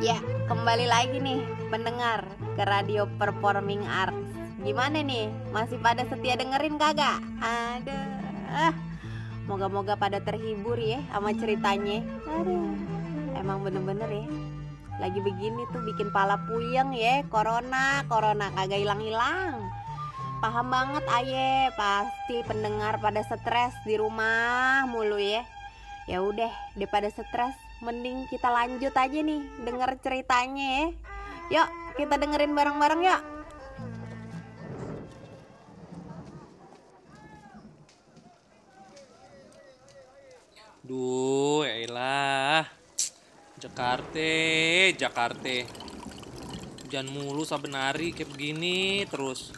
Ya, 0.00 0.16
kembali 0.48 0.88
lagi 0.88 1.20
nih 1.20 1.44
pendengar 1.68 2.24
ke 2.56 2.64
Radio 2.64 3.04
Performing 3.20 3.84
Arts. 3.84 4.32
Gimana 4.64 5.04
nih? 5.04 5.28
Masih 5.52 5.76
pada 5.76 6.08
setia 6.08 6.40
dengerin 6.40 6.80
kagak? 6.80 7.20
Ada. 7.44 8.00
Moga-moga 9.44 10.00
pada 10.00 10.16
terhibur 10.24 10.80
ya 10.80 11.04
sama 11.12 11.36
ceritanya. 11.36 12.00
Aduh. 12.32 12.72
Emang 13.36 13.60
bener-bener 13.60 14.08
ya. 14.08 14.26
Lagi 15.04 15.20
begini 15.20 15.68
tuh 15.68 15.84
bikin 15.84 16.08
pala 16.16 16.40
puyeng 16.48 16.96
ya, 16.96 17.20
corona, 17.28 18.00
corona 18.08 18.48
kagak 18.56 18.80
hilang-hilang. 18.80 19.68
Paham 20.40 20.72
banget 20.72 21.04
aye, 21.12 21.68
pasti 21.76 22.40
pendengar 22.48 22.96
pada 23.04 23.20
stres 23.20 23.76
di 23.84 24.00
rumah 24.00 24.88
mulu 24.88 25.20
ya. 25.20 25.44
Ya 26.08 26.24
udah, 26.24 26.48
daripada 26.72 27.12
stres, 27.12 27.52
mending 27.80 28.28
kita 28.28 28.52
lanjut 28.52 28.92
aja 28.92 29.18
nih 29.24 29.40
denger 29.64 29.90
ceritanya 30.04 30.66
ya. 30.68 30.86
Yuk, 31.50 31.68
kita 31.96 32.14
dengerin 32.20 32.54
bareng-bareng 32.54 33.02
yuk. 33.02 33.22
Duh, 40.86 41.62
elah. 41.64 42.66
Jakarta, 43.60 44.32
Jakarta. 44.96 45.56
Hujan 46.82 47.06
mulu 47.06 47.46
saben 47.46 47.78
hari 47.78 48.10
kayak 48.10 48.34
begini 48.34 49.06
terus. 49.06 49.54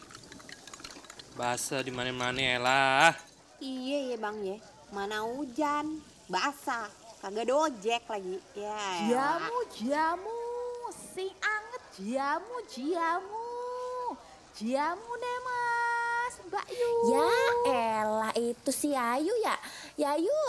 Basah 1.33 1.81
di 1.81 1.89
mana-mana 1.89 2.37
elah. 2.37 3.17
Iya 3.63 4.13
ya 4.13 4.17
bang 4.19 4.37
ya, 4.43 4.59
mana 4.91 5.23
hujan, 5.23 6.03
basah, 6.27 6.91
kagak 7.23 7.47
dojek 7.47 8.03
lagi. 8.11 8.37
Ya. 8.59 8.83
Jamu, 9.07 9.59
jamu, 9.79 10.43
sing 11.15 11.31
anget 11.39 11.83
jamu, 12.03 12.57
jamu. 12.67 13.51
Jamu 14.59 15.11
deh 15.23 15.39
mas, 15.47 16.35
Mbak 16.51 16.67
Yu. 16.75 16.91
Ya 17.15 17.31
elah 17.71 18.33
itu 18.35 18.71
si 18.75 18.91
Ayu 18.91 19.31
ya. 19.39 19.55
Yayu, 19.95 20.45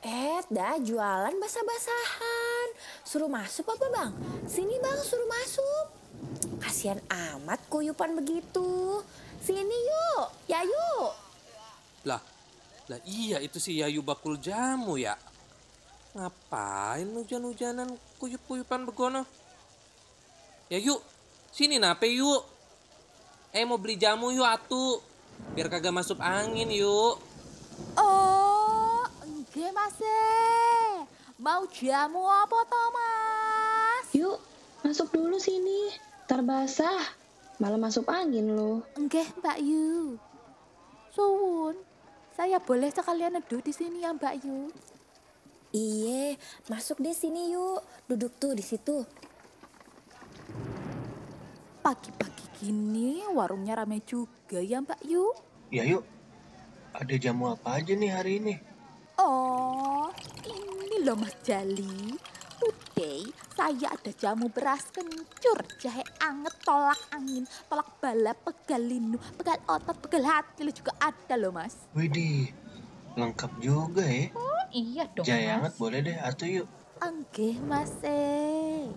eh 0.00 0.40
dah 0.48 0.80
jualan 0.80 1.36
basah-basahan. 1.36 2.66
Suruh 3.04 3.28
masuk 3.28 3.68
apa 3.68 3.86
bang? 3.92 4.10
Sini 4.48 4.80
bang 4.80 4.96
suruh 5.04 5.28
masuk. 5.28 5.86
Kasihan 6.56 7.04
amat 7.36 7.60
kuyupan 7.68 8.16
begitu. 8.16 9.04
Sini 9.44 9.60
yuk, 9.60 10.32
Yayu. 10.48 11.12
Lah, 12.08 12.24
lah 12.88 13.00
iya 13.04 13.44
itu 13.44 13.60
si 13.60 13.76
Yayu 13.76 14.00
bakul 14.00 14.40
jamu 14.40 14.96
ya. 14.96 15.20
Ngapain 16.14 17.10
hujan-hujanan 17.10 17.90
kuyup-kuyupan 18.22 18.86
begono? 18.86 19.26
Ya 20.70 20.78
yuk, 20.78 21.02
sini 21.50 21.82
nape 21.82 22.06
yuk. 22.06 22.46
Eh 23.50 23.66
mau 23.66 23.82
beli 23.82 23.98
jamu 23.98 24.30
yuk 24.30 24.46
atu. 24.46 25.02
Biar 25.58 25.66
kagak 25.66 25.90
masuk 25.90 26.22
angin 26.22 26.70
yuk. 26.70 27.18
Oh, 27.98 29.02
enggak 29.26 29.74
mas 29.74 29.98
eh. 29.98 31.02
Mau 31.42 31.66
jamu 31.74 32.22
apa 32.30 32.62
toh 32.62 32.88
mas? 32.94 34.06
Yuk, 34.14 34.38
masuk 34.86 35.10
dulu 35.10 35.42
sini. 35.42 35.90
Ntar 36.30 36.46
basah. 36.46 37.02
Malah 37.58 37.90
masuk 37.90 38.06
angin 38.06 38.54
lo. 38.54 38.86
Enggak 38.94 39.34
Mbak 39.42 39.58
Yu. 39.66 40.14
Suwun, 41.10 41.74
saya 42.38 42.62
boleh 42.62 42.94
sekalian 42.94 43.34
neduh 43.34 43.58
di 43.58 43.74
sini 43.74 44.06
ya 44.06 44.14
Mbak 44.14 44.34
Yu. 44.46 44.70
Iye, 45.74 46.38
masuk 46.70 47.02
deh 47.02 47.10
sini 47.10 47.50
yuk. 47.50 47.82
Duduk 48.06 48.38
tuh 48.38 48.54
di 48.54 48.62
situ. 48.62 49.02
Pagi-pagi 51.82 52.46
gini 52.62 53.26
warungnya 53.34 53.82
rame 53.82 53.98
juga 54.06 54.62
ya 54.62 54.78
Mbak 54.78 55.02
Yu. 55.02 55.34
Ya 55.74 55.82
yuk, 55.82 56.06
ada 56.94 57.14
jamu 57.18 57.58
apa 57.58 57.82
aja 57.82 57.90
nih 57.90 58.10
hari 58.14 58.38
ini? 58.38 58.54
Oh, 59.18 60.14
ini 60.46 61.02
loh 61.02 61.18
Mas 61.18 61.34
Jali. 61.42 62.14
Today 62.62 63.26
saya 63.58 63.90
ada 63.90 64.14
jamu 64.14 64.46
beras 64.54 64.86
kencur, 64.94 65.58
jahe 65.82 66.06
anget, 66.22 66.54
tolak 66.62 67.02
angin, 67.10 67.50
tolak 67.66 67.98
bala, 67.98 68.30
pegal 68.30 68.78
linu, 68.78 69.18
pegal 69.34 69.58
otot, 69.66 69.98
pegal 69.98 70.22
hati 70.22 70.62
lo 70.62 70.70
juga 70.70 70.94
ada 71.02 71.34
loh 71.34 71.50
Mas. 71.50 71.74
Widih, 71.98 72.54
lengkap 73.18 73.50
juga 73.58 74.06
ya. 74.06 74.30
Oh 74.38 74.53
iya 74.74 75.06
dong 75.14 75.22
Jaya 75.22 75.62
Mas. 75.62 75.70
hangat 75.70 75.74
boleh 75.78 76.00
deh, 76.02 76.16
atuh 76.18 76.48
yuk. 76.50 76.68
Enggak 76.98 77.56
Mas 77.64 77.94
eh. 78.02 78.90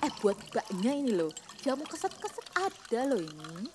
Eh 0.00 0.12
buat 0.22 0.38
mbaknya 0.38 0.92
ini 0.94 1.12
loh, 1.18 1.32
jamu 1.66 1.82
keset-keset 1.90 2.46
ada 2.54 3.00
loh 3.10 3.18
ini. 3.18 3.66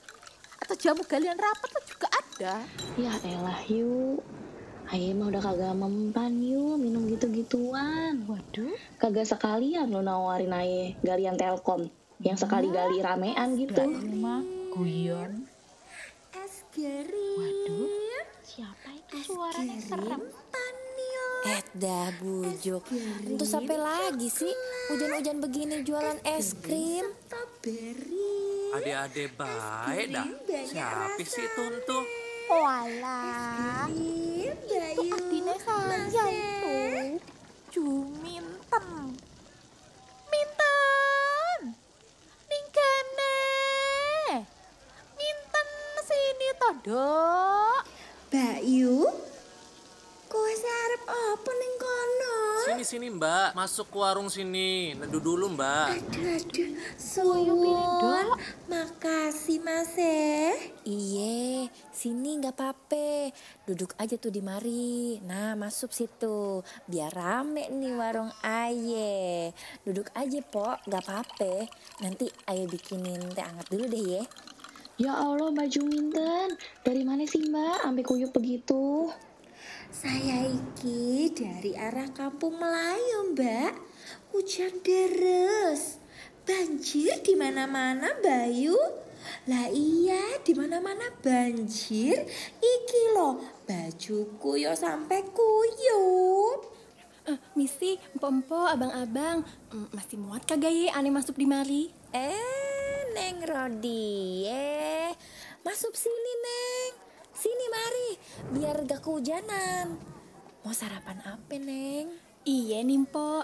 Atau 0.64 0.76
jamu 0.80 1.04
galian 1.04 1.36
rapat 1.36 1.70
tuh 1.76 1.84
juga 1.84 2.08
ada. 2.08 2.56
Ya 2.96 3.14
elah 3.28 3.60
yuk. 3.68 4.24
Ayo 4.90 5.14
mah 5.14 5.30
udah 5.30 5.42
kagak 5.44 5.76
mempan 5.78 6.42
yuk 6.42 6.82
minum 6.82 7.06
gitu-gituan. 7.12 8.26
Waduh. 8.26 8.74
Kagak 8.98 9.30
sekalian 9.30 9.94
lo 9.94 10.02
nawarin 10.02 10.56
aye 10.56 10.98
galian 11.06 11.38
telkom. 11.38 11.92
Yang 12.24 12.48
sekali 12.48 12.74
gali 12.74 13.04
ramean 13.04 13.54
gitu. 13.60 13.86
Ini 13.86 14.18
mah 14.18 14.42
guyon. 14.74 15.46
Es. 16.34 16.66
Waduh. 16.80 17.90
Siapa 18.42 18.90
itu 18.98 19.18
suaranya 19.30 19.78
serem? 19.78 20.22
Eh 21.48 21.64
dah 21.72 22.12
bujuk. 22.20 22.84
Untuk 23.24 23.48
sampai 23.48 23.80
lagi 23.80 24.28
sih 24.28 24.52
hujan-hujan 24.92 25.40
begini 25.40 25.88
jualan 25.88 26.20
es 26.28 26.52
krim. 26.60 27.08
Strawberry. 27.30 28.76
Ade-ade 28.76 29.32
baik 29.40 30.08
dah. 30.12 30.28
Siapa 30.68 31.22
sih 31.24 31.48
itu 31.48 31.62
untuk? 31.64 32.04
Walah. 32.50 33.88
Krim, 33.88 34.52
Bayu. 34.68 35.16
Adine 35.16 35.56
saya 35.64 36.04
itu. 36.12 36.76
Juminten. 37.70 38.86
Minten. 40.28 41.60
Ning 42.50 42.66
kene. 42.74 43.38
Minten 45.16 45.68
sini 46.04 46.50
to, 46.58 46.70
Dok. 46.84 47.82
Bayu. 48.34 48.89
Sini 52.90 53.06
mbak, 53.14 53.54
masuk 53.54 53.94
ke 53.94 54.02
warung 54.02 54.34
sini. 54.34 54.98
Neduh 54.98 55.22
dulu 55.22 55.46
mbak. 55.54 55.94
Aduh, 55.94 56.74
aduh. 57.22 58.34
Makasih 58.66 59.62
Mas 59.62 59.94
eh. 59.94 60.58
Iye, 60.90 61.70
sini 61.94 62.42
nggak 62.42 62.58
apa-apa. 62.58 63.30
Duduk 63.70 63.94
aja 63.94 64.18
tuh 64.18 64.34
di 64.34 64.42
mari. 64.42 65.22
Nah, 65.22 65.54
masuk 65.54 65.94
situ. 65.94 66.66
Biar 66.90 67.14
rame 67.14 67.70
nih 67.70 67.94
warung 67.94 68.34
aye. 68.42 69.54
Duduk 69.86 70.10
aja, 70.18 70.42
Pok. 70.42 70.90
Nggak 70.90 71.04
apa-apa. 71.06 71.70
Nanti 72.02 72.26
aye 72.50 72.66
bikinin 72.66 73.22
teh 73.38 73.46
hangat 73.46 73.70
dulu 73.70 73.86
deh 73.86 74.18
ya. 74.18 74.24
Ya 74.98 75.14
Allah 75.14 75.54
Mbak 75.54 75.78
Juminten. 75.78 76.58
Dari 76.82 77.06
mana 77.06 77.22
sih 77.30 77.54
Mbak? 77.54 77.86
Sampai 77.86 78.02
kuyup 78.02 78.34
begitu. 78.34 79.14
Saya 79.90 80.46
iki 80.46 81.34
dari 81.34 81.74
arah 81.74 82.14
kampung 82.14 82.62
Melayu, 82.62 83.34
Mbak. 83.34 83.74
Hujan 84.30 84.86
deres. 84.86 85.98
Banjir 86.46 87.26
di 87.26 87.34
mana-mana, 87.34 88.14
Bayu. 88.22 88.78
Lah 89.50 89.66
iya, 89.74 90.38
di 90.46 90.54
mana-mana 90.54 91.10
banjir. 91.26 92.22
Iki 92.62 93.04
loh, 93.18 93.42
bajuku 93.66 94.62
yo 94.62 94.78
sampai 94.78 95.26
kuyup. 95.34 96.70
Eh, 97.26 97.38
Misi, 97.58 97.98
Mpompo, 98.14 98.70
abang-abang, 98.70 99.42
mm, 99.74 99.90
masih 99.90 100.22
muat 100.22 100.46
kagak 100.46 100.70
ye 100.70 100.94
aneh 100.94 101.10
masuk 101.10 101.34
di 101.34 101.50
mari? 101.50 101.90
Eh, 102.14 103.10
Neng 103.18 103.42
Rodi, 103.42 104.46
eh. 104.46 105.18
Masuk 105.66 105.98
sini, 105.98 106.34
Neng. 106.46 107.09
Biar 108.50 108.84
gak 108.88 109.04
kehujanan. 109.04 110.00
Mau 110.64 110.74
sarapan 110.76 111.20
apa, 111.24 111.56
Neng? 111.56 112.12
Iya 112.44 112.84
nih, 112.84 113.04
Mpo. 113.08 113.44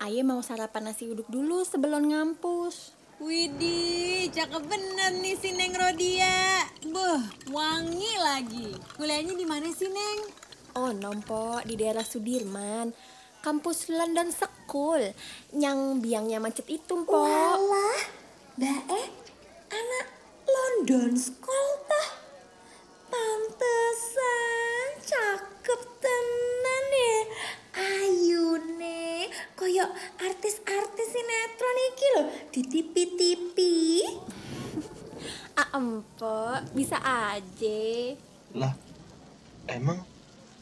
Aye 0.00 0.24
mau 0.24 0.40
sarapan 0.40 0.88
nasi 0.88 1.04
uduk 1.04 1.28
dulu 1.28 1.60
sebelum 1.60 2.08
ngampus. 2.08 2.96
Widih, 3.20 4.32
cakep 4.32 4.64
bener 4.64 5.12
nih 5.20 5.36
si 5.36 5.52
Neng 5.52 5.76
Rodia. 5.76 6.64
Buh, 6.88 7.20
wangi 7.52 8.08
lagi. 8.16 8.72
Kuliahnya 8.96 9.36
di 9.36 9.44
mana 9.44 9.68
sih, 9.68 9.92
Neng? 9.92 10.24
Oh, 10.72 10.96
nompo 10.96 11.60
di 11.68 11.76
daerah 11.76 12.00
Sudirman. 12.00 12.96
Kampus 13.44 13.92
London 13.92 14.32
School. 14.32 15.04
Yang 15.52 16.00
biangnya 16.00 16.40
macet 16.40 16.64
itu, 16.72 16.96
Mpo. 16.96 17.12
Walah, 17.12 18.00
Mbak 18.56 18.80
Eh, 18.88 19.08
anak 19.68 20.06
London 20.48 21.12
School 21.12 21.68
bisa 36.70 36.96
aja. 37.02 37.82
Lah, 38.54 38.74
emang 39.70 40.02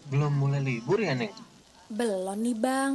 belum 0.08 0.32
mulai 0.36 0.60
libur 0.60 1.00
ya, 1.00 1.12
Neng? 1.12 1.32
Belum 1.88 2.36
nih 2.36 2.56
bang. 2.56 2.92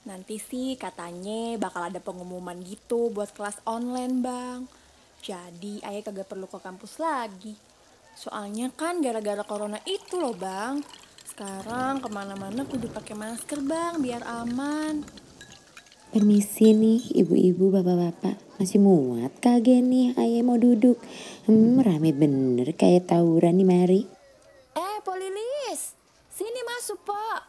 Nanti 0.00 0.40
sih 0.40 0.80
katanya 0.80 1.60
bakal 1.60 1.92
ada 1.92 2.00
pengumuman 2.00 2.56
gitu 2.64 3.12
buat 3.12 3.32
kelas 3.36 3.60
online 3.68 4.24
bang. 4.24 4.58
Jadi 5.20 5.84
ayah 5.84 6.00
kagak 6.00 6.32
perlu 6.32 6.48
ke 6.48 6.56
kampus 6.56 6.96
lagi. 6.96 7.52
Soalnya 8.16 8.72
kan 8.72 9.04
gara-gara 9.04 9.44
corona 9.44 9.76
itu 9.84 10.16
loh 10.16 10.32
bang. 10.32 10.80
Sekarang 11.28 12.00
ke 12.00 12.08
mana-mana 12.08 12.64
kudu 12.64 12.88
pakai 12.88 13.12
masker 13.12 13.60
bang 13.60 14.00
biar 14.00 14.24
aman. 14.24 15.04
Permisi 16.10 16.74
nih 16.74 17.22
ibu-ibu 17.22 17.70
bapak-bapak 17.70 18.34
Masih 18.58 18.82
muat 18.82 19.30
kagak 19.38 19.78
nih 19.78 20.10
ayah 20.18 20.42
mau 20.42 20.58
duduk 20.58 20.98
Hmm 21.46 21.78
rame 21.78 22.10
bener 22.10 22.66
kayak 22.74 23.06
tawuran 23.06 23.54
nih 23.62 23.68
mari 23.70 24.02
Eh, 24.74 24.98
Polilis, 25.06 25.94
sini 26.30 26.60
masuk, 26.66 27.02
Pak. 27.06 27.40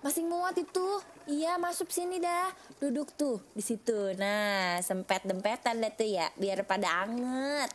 Masih 0.00 0.24
muat 0.24 0.56
itu. 0.56 1.00
Iya, 1.28 1.56
masuk 1.56 1.88
sini 1.88 2.20
dah. 2.20 2.52
Duduk 2.80 3.12
tuh 3.16 3.40
di 3.52 3.60
situ. 3.64 4.12
Nah, 4.16 4.80
sempet-dempetan 4.80 5.80
deh 5.80 5.92
tuh 5.92 6.08
ya, 6.08 6.28
biar 6.36 6.64
pada 6.68 7.04
anget. 7.08 7.72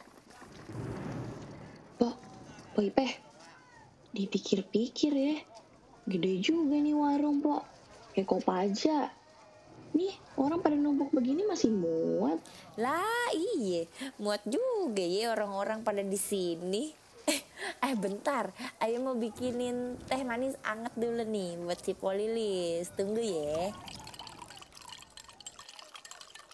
Pok, 1.97 2.15
Pok 2.73 2.83
Ipeh 2.85 3.12
Dipikir-pikir 4.15 5.12
ya 5.12 5.38
Gede 6.07 6.39
juga 6.39 6.79
nih 6.79 6.95
warung 6.95 7.44
pok 7.44 7.67
Kayak 8.15 8.25
kop 8.25 8.47
aja 8.47 9.12
Nih 9.95 10.13
orang 10.38 10.62
pada 10.62 10.77
numpuk 10.77 11.09
begini 11.09 11.41
masih 11.45 11.74
muat 11.74 12.38
Lah, 12.80 13.30
iya, 13.36 13.89
muat 14.21 14.39
juga 14.47 15.03
ya 15.03 15.36
orang-orang 15.36 15.83
pada 15.83 16.00
di 16.00 16.15
sini. 16.15 16.94
Eh, 17.30 17.41
eh 17.83 17.95
bentar, 17.97 18.50
ayo 18.81 18.97
mau 19.03 19.13
bikinin 19.13 20.00
teh 20.07 20.24
manis 20.24 20.56
anget 20.63 20.94
dulu 20.95 21.21
nih 21.27 21.59
buat 21.59 21.80
si 21.81 21.94
Polilis. 21.94 22.89
Tunggu 22.95 23.19
ya. 23.21 23.69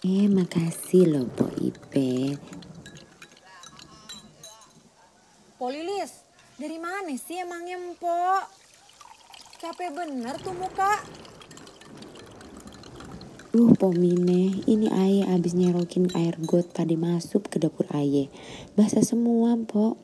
Eh 0.05 0.29
makasih 0.29 1.09
loh 1.09 1.25
Pok 1.33 1.49
Ipeh 1.57 2.37
Polilis, 5.57 6.21
dari 6.61 6.77
mana 6.77 7.09
sih 7.17 7.41
emangnya 7.41 7.79
empok? 7.79 8.43
Capek 9.57 9.89
bener 9.97 10.37
tuh 10.45 10.53
muka. 10.53 11.24
Duh 13.55 13.71
Pomine, 13.71 14.51
ini 14.67 14.91
ayah 14.91 15.31
abis 15.39 15.55
nyerokin 15.55 16.11
air 16.11 16.35
got 16.43 16.75
tadi 16.75 16.99
masuk 16.99 17.47
ke 17.47 17.55
dapur 17.55 17.87
ayah. 17.95 18.27
Basah 18.75 18.99
semua, 18.99 19.55
Pok. 19.55 19.95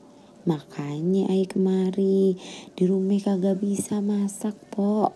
Makanya 0.48 1.28
ayah 1.28 1.52
kemari. 1.52 2.40
Di 2.80 2.88
rumah 2.88 3.20
kagak 3.20 3.60
bisa 3.60 4.00
masak, 4.00 4.56
Pok. 4.72 5.12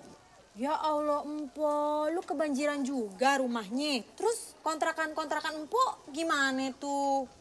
Ya 0.59 0.75
Allah 0.75 1.23
empok, 1.23 2.11
lu 2.11 2.19
kebanjiran 2.27 2.83
juga 2.83 3.39
rumahnya. 3.39 4.03
Terus 4.19 4.59
kontrakan-kontrakan 4.59 5.63
empok 5.63 6.11
gimana 6.11 6.75
tuh? 6.75 7.31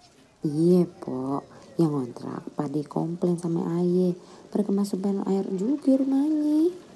Iya, 0.46 0.86
Pok. 0.86 1.74
Yang 1.74 1.90
ngontrak 1.90 2.42
pade 2.54 2.86
komplain 2.86 3.34
sama 3.34 3.82
ayah. 3.82 4.14
Pada 4.46 4.62
kemasukan 4.62 5.26
air 5.26 5.42
juga 5.58 5.98
rumahnya. 5.98 6.93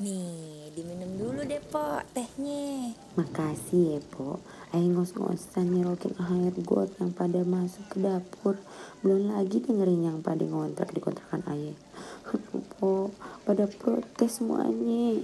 Nih, 0.00 0.72
diminum 0.72 1.12
dulu 1.20 1.44
deh, 1.44 1.60
Pok, 1.60 2.00
tehnya. 2.16 2.96
Makasih 3.20 3.84
ya, 3.92 4.00
Pok. 4.00 4.40
Ayah 4.72 4.96
ngos-ngosan 4.96 5.68
nyerokin 5.68 6.16
air 6.16 6.56
got 6.64 6.88
yang 6.96 7.12
pada 7.12 7.44
masuk 7.44 7.84
ke 7.92 8.00
dapur. 8.00 8.56
Belum 9.04 9.28
lagi 9.28 9.60
dengerin 9.60 10.08
yang 10.08 10.18
pada 10.24 10.40
ngontrak 10.40 10.96
di 10.96 11.04
kontrakan 11.04 11.44
ayah. 11.52 11.76
Aduh, 12.32 12.64
Pok. 12.80 13.12
Pada 13.44 13.68
protes 13.68 14.40
semuanya. 14.40 15.20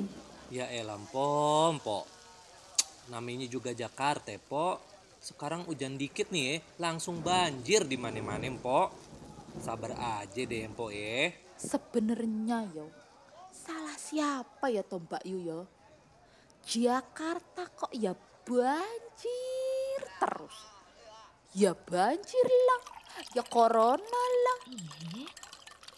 Ya 0.52 0.69
elah 0.69 1.00
pom, 1.08 1.81
po. 1.81 2.05
Namanya 3.08 3.49
juga 3.49 3.72
Jakarta, 3.72 4.37
po. 4.44 4.76
Sekarang 5.25 5.64
hujan 5.64 5.96
dikit 5.96 6.29
nih, 6.29 6.44
eh. 6.52 6.58
langsung 6.76 7.25
banjir 7.25 7.88
di 7.88 7.96
mana-mana, 7.96 8.44
po. 8.61 8.93
Sabar 9.56 9.96
aja 10.20 10.43
deh, 10.44 10.69
po, 10.69 10.93
eh. 10.93 11.32
Sebenarnya 11.56 12.69
yo, 12.76 13.06
salah 13.56 13.97
siapa 13.97 14.69
ya 14.69 14.85
toh 14.85 15.00
Mbak 15.00 15.25
Yu 15.25 15.38
yo? 15.41 15.61
Jakarta 16.69 17.64
kok 17.73 17.91
ya 17.97 18.12
banjir 18.44 20.00
terus. 20.20 20.56
Ya 21.56 21.73
banjir 21.73 22.44
lah, 22.44 22.82
ya 23.32 23.41
corona 23.49 24.25
lah. 24.44 24.58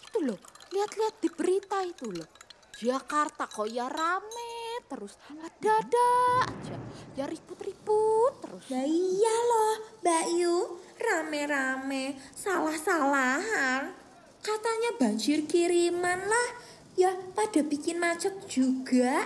Itu 0.06 0.18
loh, 0.22 0.38
lihat-lihat 0.70 1.18
di 1.18 1.28
berita 1.34 1.82
itu 1.82 2.14
loh. 2.14 2.30
Jakarta 2.78 3.50
kok 3.50 3.66
ya 3.66 3.90
rame 3.90 4.86
terus, 4.86 5.18
ada-ada 5.34 6.10
aja. 6.46 6.76
Ya 7.18 7.26
ribut-ribut 7.26 8.38
terus. 8.38 8.70
Lah 8.70 8.86
iya 8.86 9.34
loh, 9.50 9.74
Mbak 10.06 10.26
Yu, 10.38 10.56
rame-rame, 10.94 12.14
salah-salahan. 12.38 13.90
Katanya 14.38 14.94
banjir 14.94 15.42
kiriman 15.50 16.22
lah, 16.22 16.48
ya 16.98 17.14
pada 17.30 17.62
bikin 17.62 18.02
macet 18.02 18.34
juga. 18.50 19.22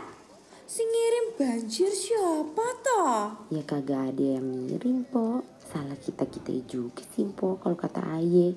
Si 0.68 0.84
ngirim 0.84 1.26
banjir 1.40 1.88
siapa 1.88 2.64
toh? 2.84 3.48
Ya 3.48 3.64
kagak 3.64 4.12
ada 4.12 4.24
yang 4.36 4.44
ngirim, 4.44 5.04
Pok. 5.08 5.44
Salah 5.68 5.96
kita-kita 5.96 6.52
juga 6.68 7.00
sih, 7.12 7.28
Pok. 7.28 7.64
Kalau 7.64 7.76
kata 7.76 8.00
ayah, 8.20 8.52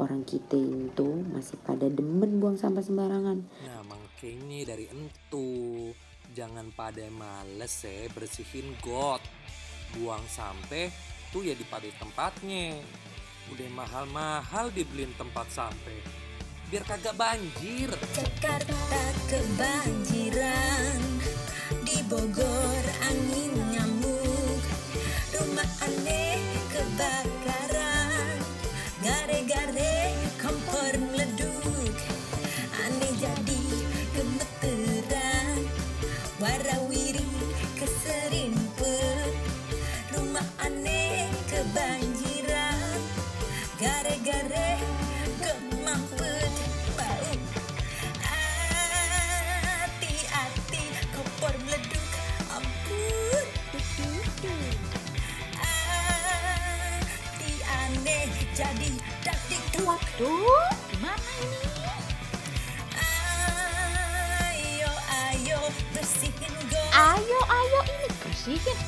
orang 0.00 0.24
kita 0.24 0.56
itu 0.56 1.08
masih 1.28 1.56
pada 1.64 1.88
demen 1.88 2.40
buang 2.40 2.56
sampah 2.56 2.84
sembarangan. 2.84 3.40
Nah, 3.44 3.80
makanya 3.84 4.72
dari 4.72 4.88
entu. 4.88 5.92
Jangan 6.32 6.72
pada 6.76 7.04
males 7.08 7.72
ya 7.84 8.08
bersihin 8.12 8.76
got. 8.84 9.20
Buang 9.96 10.24
sampai 10.28 10.92
tuh 11.32 11.44
ya 11.44 11.56
di 11.56 11.64
pada 11.68 11.88
tempatnya. 12.00 12.80
Udah 13.48 13.68
mahal-mahal 13.72 14.72
dibeliin 14.72 15.12
tempat 15.16 15.48
sampai. 15.52 16.27
Biar 16.68 16.84
kagak 16.84 17.16
banjir. 17.16 17.88
Jakarta 18.12 19.04
kebanjiran 19.24 21.00
Di 21.80 22.04
Bogor 22.04 22.84
angin 23.08 23.67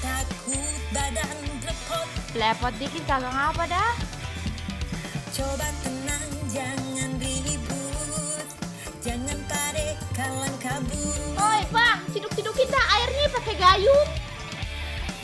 takut 0.00 0.80
badan 0.96 1.36
repot 1.60 2.08
Lepot 2.32 2.72
dikit 2.80 3.04
kagak 3.04 3.32
ngapa 3.32 3.64
dah. 3.68 3.92
Coba 5.28 5.68
tenang 5.84 6.28
jangan 6.50 7.10
ribut 7.20 8.48
Jangan 9.04 9.38
pada 9.46 9.94
kalang 10.16 10.56
kabut 10.58 11.36
Oi 11.38 11.62
bang, 11.70 12.00
ciduk-cidukin 12.10 12.66
dah 12.72 12.84
airnya 12.98 13.26
pakai 13.30 13.54
gayung. 13.54 14.08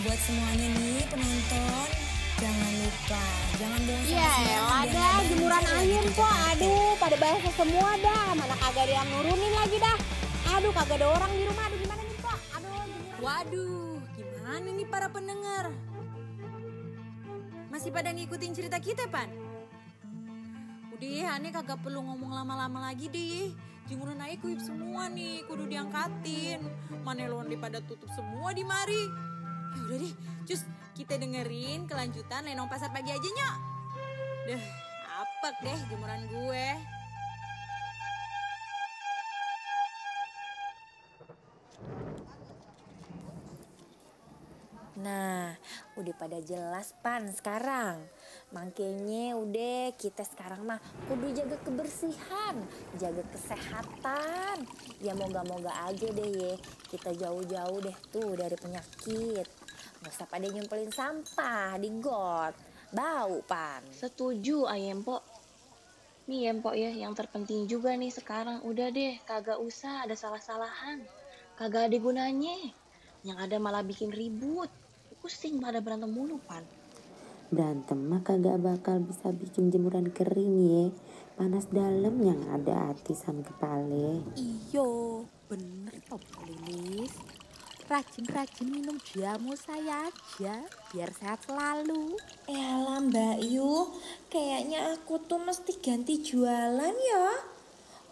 Buat 0.04 0.20
semuanya 0.22 0.68
nih 0.76 1.02
penonton 1.08 1.88
Jangan 2.36 2.72
lupa 2.78 3.24
Jangan 3.56 3.80
buang 3.88 4.04
Ya 4.06 4.30
badan 4.68 5.22
jemuran 5.32 5.62
lebih 5.64 6.12
kok. 6.12 6.34
Aduh, 6.54 6.92
pada 7.00 7.16
basah 7.16 7.54
semua 7.56 7.90
dah. 7.98 8.36
Mana 8.36 8.54
kagak 8.60 8.84
ada 8.86 8.92
yang 9.00 9.08
nurunin 9.08 9.52
lagi 9.56 9.80
dah. 9.80 9.96
Aduh, 10.54 10.70
kagak 10.70 11.02
ada 11.02 11.06
orang 11.10 11.32
di 11.34 11.42
rumah. 11.50 11.66
Aduh, 11.66 11.78
gimana 11.82 12.02
nih, 12.06 12.18
Pak? 12.22 12.38
Aduh, 12.54 12.70
jemuran. 12.70 13.18
Waduh, 13.18 13.98
gimana 14.14 14.68
nih 14.70 14.86
para 14.86 15.08
pendengar? 15.10 15.64
Masih 17.74 17.90
pada 17.90 18.14
ngikutin 18.14 18.54
cerita 18.54 18.78
kita, 18.78 19.10
Pan? 19.10 19.26
Udah, 20.94 21.34
aneh 21.34 21.50
kagak 21.50 21.82
perlu 21.82 22.06
ngomong 22.06 22.30
lama-lama 22.30 22.86
lagi 22.86 23.10
deh. 23.10 23.50
jemuran 23.84 24.16
ayah 24.24 24.38
kuyup 24.40 24.62
semua 24.62 25.10
nih, 25.10 25.42
kudu 25.50 25.66
diangkatin. 25.66 26.62
Mana 27.02 27.26
londe 27.26 27.58
pada 27.58 27.82
tutup 27.82 28.08
semua 28.14 28.54
di 28.54 28.62
mari. 28.62 29.10
Ya 29.74 29.80
udah 29.90 29.98
deh, 30.00 30.14
cus 30.46 30.62
kita 30.94 31.18
dengerin 31.18 31.90
kelanjutan 31.90 32.46
lenong 32.46 32.70
pasar 32.70 32.94
pagi 32.94 33.10
aja 33.10 33.26
nyok. 33.26 33.56
Deh, 34.48 34.62
apek 35.18 35.56
deh 35.66 35.78
jemuran 35.90 36.22
gue. 36.30 36.66
Nah, 45.04 45.52
udah 46.00 46.14
pada 46.16 46.40
jelas 46.40 46.96
pan 47.04 47.28
sekarang. 47.28 48.00
Makanya 48.56 49.36
udah 49.36 49.92
kita 50.00 50.24
sekarang 50.24 50.64
mah 50.64 50.80
kudu 51.12 51.28
jaga 51.36 51.60
kebersihan, 51.60 52.56
jaga 52.96 53.20
kesehatan. 53.28 54.64
Ya 55.04 55.12
moga-moga 55.12 55.68
aja 55.84 56.08
deh 56.08 56.30
ya, 56.32 56.54
kita 56.88 57.12
jauh-jauh 57.20 57.84
deh 57.84 57.96
tuh 58.08 58.32
dari 58.32 58.56
penyakit. 58.56 59.44
Gak 60.00 60.08
usah 60.08 60.24
pada 60.24 60.48
nyumpelin 60.48 60.88
sampah 60.88 61.76
di 61.76 61.92
got. 62.00 62.56
Bau 62.88 63.44
pan. 63.44 63.84
Setuju 63.92 64.64
ayem 64.72 65.04
Empok. 65.04 65.20
Nih 66.32 66.48
ya 66.48 66.56
Empok 66.56 66.74
ya, 66.80 66.88
yang 66.96 67.12
terpenting 67.12 67.68
juga 67.68 67.92
nih 67.92 68.08
sekarang 68.08 68.64
udah 68.64 68.88
deh 68.88 69.20
kagak 69.28 69.60
usah 69.60 70.08
ada 70.08 70.16
salah-salahan. 70.16 71.04
Kagak 71.60 71.92
ada 71.92 71.96
gunanya. 72.00 72.56
Yang 73.20 73.38
ada 73.48 73.56
malah 73.60 73.84
bikin 73.84 74.08
ribut. 74.08 74.72
Pusing 75.24 75.56
pada 75.56 75.80
berantem 75.80 76.12
mulu 76.12 76.36
pan. 76.44 76.60
Berantem 77.48 77.96
mah 77.96 78.20
kagak 78.20 78.60
bakal 78.60 79.00
bisa 79.00 79.32
bikin 79.32 79.72
jemuran 79.72 80.12
kering 80.12 80.52
ye. 80.68 80.92
Panas 81.32 81.64
dalam 81.72 82.20
yang 82.20 82.44
ada 82.52 82.92
hati 82.92 83.16
sama 83.16 83.40
kepala. 83.40 84.20
Iyo, 84.36 85.24
bener 85.48 85.96
toh 86.04 86.20
Bu 86.20 86.44
Lilis. 86.44 87.16
Rajin-rajin 87.88 88.68
minum 88.68 89.00
jamu 89.00 89.56
saya 89.56 90.12
aja, 90.12 90.60
biar 90.92 91.08
sehat 91.16 91.40
selalu. 91.48 92.20
Elah 92.44 93.00
Mbak 93.00 93.48
Yu, 93.48 93.96
kayaknya 94.28 94.92
aku 94.92 95.24
tuh 95.24 95.40
mesti 95.40 95.80
ganti 95.80 96.20
jualan 96.20 96.92
ya. 97.00 97.28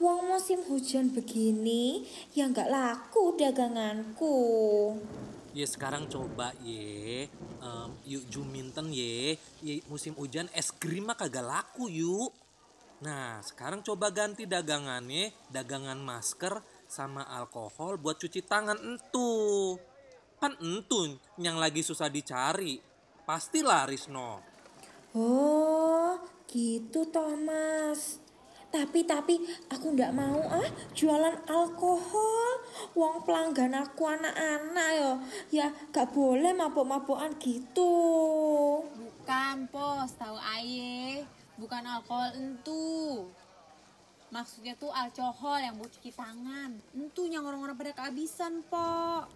Wong 0.01 0.33
musim 0.33 0.65
hujan 0.65 1.13
begini, 1.13 2.09
ya 2.33 2.49
nggak 2.49 2.73
laku 2.73 3.37
daganganku. 3.37 4.37
Ya 5.53 5.69
sekarang 5.69 6.09
coba 6.09 6.57
ye, 6.65 7.29
em, 7.61 7.91
yuk 8.09 8.25
juminten 8.33 8.89
ye, 8.89 9.37
ye 9.61 9.85
musim 9.93 10.17
hujan 10.17 10.49
es 10.57 10.73
krim 10.73 11.05
mah 11.05 11.17
kagak 11.17 11.45
laku 11.45 11.93
yuk. 11.93 12.33
Nah 13.05 13.45
sekarang 13.45 13.85
coba 13.85 14.09
ganti 14.09 14.49
dagangannya, 14.49 15.29
dagangan 15.53 16.01
masker 16.01 16.65
sama 16.89 17.29
alkohol 17.29 18.01
buat 18.01 18.17
cuci 18.17 18.49
tangan 18.49 18.81
entu. 18.81 19.77
Kan 20.41 20.57
entu 20.65 21.21
yang 21.37 21.61
lagi 21.61 21.85
susah 21.85 22.09
dicari, 22.09 22.81
pasti 23.29 23.61
laris 23.61 24.09
no. 24.09 24.41
Oh, 25.13 26.17
gitu 26.49 27.05
Thomas. 27.13 28.17
Tapi 28.73 29.05
tapi 29.05 29.37
aku 29.69 29.93
ndak 29.93 30.17
mau 30.17 30.41
ah 30.49 30.65
jualan 30.97 31.45
alkohol. 31.45 32.51
Wong 32.97 33.21
pelanggan 33.29 33.77
aku 33.77 34.09
anak-anak 34.09 34.89
yo. 34.97 35.13
Ya 35.53 35.69
gak 35.93 36.17
boleh 36.17 36.57
mabuk-mabukan 36.57 37.37
gitu. 37.37 37.93
Bukan 38.97 39.69
pos, 39.69 40.17
tahu 40.17 40.41
aye. 40.41 41.21
Bukan 41.61 41.85
alkohol 41.85 42.33
entu. 42.33 43.29
Maksudnya 44.33 44.73
tuh 44.81 44.89
alkohol 44.89 45.61
yang 45.61 45.77
buat 45.77 45.93
cuci 45.93 46.17
tangan. 46.17 46.73
Entu 46.97 47.29
yang 47.29 47.45
orang-orang 47.45 47.77
pada 47.77 47.93
kehabisan, 47.93 48.65
po. 48.65 49.29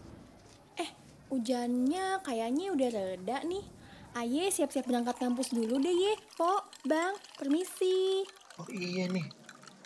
Eh, 0.80 0.88
hujannya 1.28 2.24
kayaknya 2.24 2.72
udah 2.72 2.88
reda 2.88 3.44
nih. 3.44 3.64
Aye 4.16 4.48
siap-siap 4.48 4.88
berangkat 4.88 5.20
kampus 5.20 5.52
dulu 5.52 5.76
deh 5.76 5.92
ye. 5.92 6.16
Pok, 6.40 6.88
bang, 6.88 7.12
permisi. 7.36 8.24
Oh 8.56 8.68
iya 8.72 9.04
nih, 9.08 9.26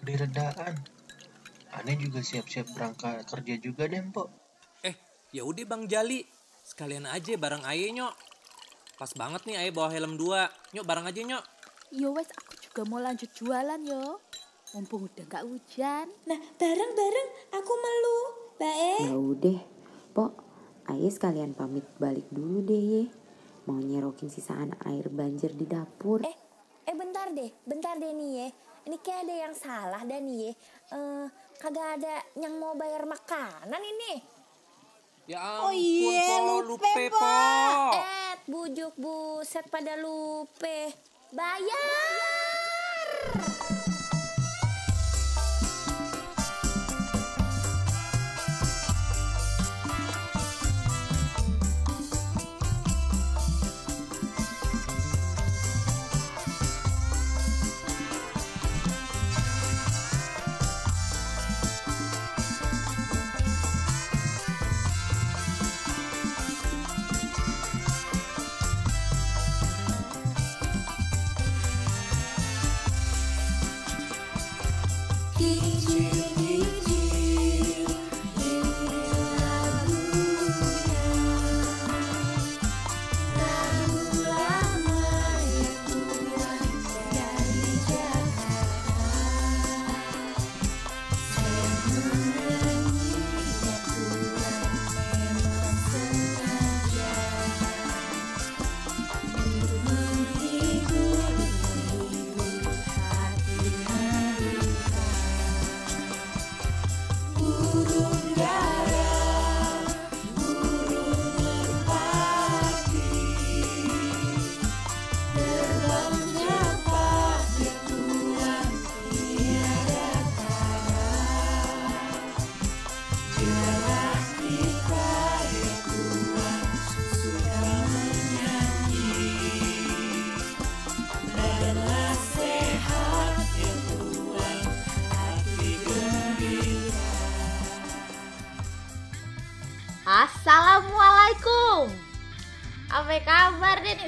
udah 0.07 0.17
redaan. 0.27 0.75
Aneh 1.75 1.99
juga 1.99 2.23
siap-siap 2.23 2.71
berangkat 2.75 3.27
kerja 3.27 3.55
juga 3.59 3.87
deh, 3.91 3.99
Mpok. 3.99 4.29
Eh, 4.87 4.95
ya 5.35 5.43
udah 5.43 5.67
Bang 5.67 5.91
Jali, 5.91 6.23
sekalian 6.63 7.07
aja 7.07 7.35
bareng 7.35 7.67
Aye 7.67 7.91
nyok. 7.91 8.15
Pas 8.95 9.11
banget 9.19 9.43
nih 9.47 9.57
Aye 9.59 9.71
bawa 9.75 9.91
helm 9.91 10.15
dua, 10.15 10.47
nyok 10.71 10.87
bareng 10.87 11.07
aja 11.07 11.23
nyok. 11.23 11.45
Yo 11.91 12.15
wes 12.15 12.31
aku 12.31 12.55
juga 12.63 12.87
mau 12.87 13.03
lanjut 13.03 13.31
jualan 13.35 13.81
yo. 13.83 14.23
Mumpung 14.71 15.11
udah 15.11 15.27
gak 15.27 15.43
hujan. 15.43 16.07
Nah, 16.31 16.39
bareng-bareng 16.55 17.29
aku 17.51 17.73
melu. 17.75 18.19
Baik. 18.55 19.03
Ya 19.11 19.17
udah, 19.19 19.59
Pok, 20.15 20.33
Aye 20.87 21.11
sekalian 21.11 21.59
pamit 21.59 21.87
balik 21.99 22.31
dulu 22.31 22.63
deh 22.63 22.79
ye. 22.79 23.03
Mau 23.67 23.83
nyerokin 23.83 24.31
sisaan 24.31 24.79
air 24.87 25.11
banjir 25.11 25.55
di 25.59 25.67
dapur. 25.67 26.23
Eh, 26.23 26.37
eh 26.87 26.95
bentar 26.97 27.29
deh, 27.33 27.51
bentar 27.67 27.95
deh 28.01 28.13
nih 28.13 28.33
ya. 28.45 28.49
Ini 28.89 28.97
kayak 29.05 29.21
ada 29.29 29.35
yang 29.49 29.55
salah 29.55 30.03
dan 30.09 30.25
nih 30.25 30.39
ya. 30.49 30.53
Eh, 30.97 31.27
kagak 31.61 31.89
ada 32.01 32.15
yang 32.41 32.57
mau 32.57 32.73
bayar 32.73 33.05
makanan 33.05 33.83
ini. 33.83 34.15
Ya 35.31 35.63
Oh 35.63 35.71
ampun, 35.71 35.79
iya, 35.79 36.37
Po, 36.43 36.59
lupe, 36.67 36.91
lupe, 36.91 37.03
Po. 37.13 37.21
Po. 37.23 37.95
Eh, 37.95 38.35
bujuk 38.51 38.95
buset 38.99 39.67
pada 39.71 39.95
lupe. 40.01 40.91
Bayar. 41.31 42.50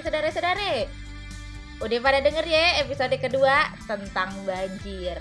Saudara-saudari? 0.02 0.90
Udah 1.82 1.98
pada 1.98 2.22
denger 2.22 2.46
ya 2.46 2.82
episode 2.82 3.14
kedua 3.18 3.70
tentang 3.86 4.30
banjir. 4.46 5.18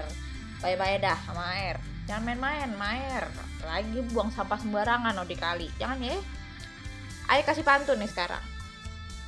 Bye-bye 0.62 1.02
dah 1.02 1.18
sama 1.26 1.42
air. 1.58 1.78
Jangan 2.06 2.34
main-main, 2.34 2.70
main. 2.78 3.26
Lagi 3.66 4.02
buang 4.14 4.30
sampah 4.30 4.62
sembarangan 4.62 5.18
oh 5.18 5.26
di 5.26 5.38
kali. 5.38 5.70
Jangan 5.82 5.98
ya. 6.02 6.18
Ayo 7.34 7.42
kasih 7.48 7.66
pantun 7.66 7.98
nih 7.98 8.10
sekarang. 8.10 8.44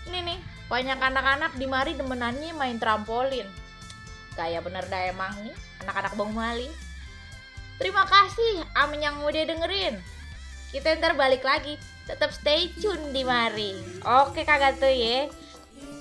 Ini 0.10 0.20
nih, 0.20 0.40
banyak 0.68 1.00
anak-anak 1.00 1.56
di 1.58 1.66
mari 1.66 1.96
demenannya 1.96 2.52
main 2.54 2.78
trampolin. 2.78 3.48
Kayak 4.36 4.66
bener 4.66 4.86
dah 4.90 5.10
emang 5.10 5.34
nih, 5.42 5.56
anak-anak 5.86 6.14
Bang 6.18 6.34
Mali. 6.34 6.70
Terima 7.82 8.06
kasih 8.06 8.62
Amin 8.78 9.02
yang 9.02 9.18
udah 9.22 9.44
dengerin. 9.46 9.98
Kita 10.74 10.98
ntar 10.98 11.14
balik 11.18 11.46
lagi. 11.46 11.78
Tetap 12.04 12.36
stay 12.36 12.70
tune 12.78 13.16
di 13.16 13.24
mari. 13.24 13.78
Oke 14.04 14.44
kagak 14.44 14.78
tuh 14.78 14.92
ya. 14.92 15.32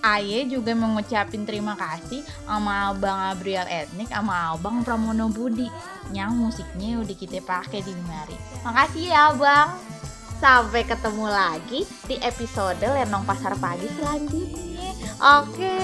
Aye 0.02 0.50
juga 0.50 0.74
mengucapin 0.74 1.46
terima 1.46 1.78
kasih 1.78 2.26
sama 2.42 2.90
Abang 2.90 3.30
Abriel 3.30 3.70
Etnik 3.70 4.10
sama 4.10 4.50
Abang 4.50 4.82
Pramono 4.82 5.30
Budi 5.30 5.70
yang 6.10 6.34
musiknya 6.34 6.98
udah 6.98 7.14
kita 7.14 7.38
pakai 7.38 7.86
di 7.86 7.94
mari. 8.10 8.34
Makasih 8.66 9.14
ya 9.14 9.30
Abang. 9.30 9.78
Sampai 10.42 10.82
ketemu 10.82 11.30
lagi 11.30 11.86
di 12.10 12.18
episode 12.18 12.82
Lenong 12.82 13.22
Pasar 13.22 13.54
Pagi 13.62 13.86
selanjutnya. 13.94 14.90
Oke. 15.22 15.78